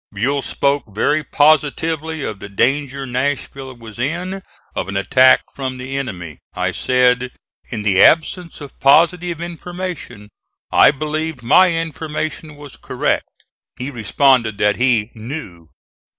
[0.11, 4.41] Buell spoke very positively of the danger Nashville was in
[4.75, 6.39] of an attack from the enemy.
[6.55, 7.29] I said,
[7.69, 10.31] in the absence of positive information,
[10.71, 13.29] I believed my information was correct.
[13.77, 15.69] He responded that he "knew."